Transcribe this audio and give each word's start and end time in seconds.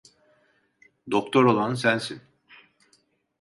Doktor 1.11 1.43
olan 1.45 1.73
sensin. 1.75 2.21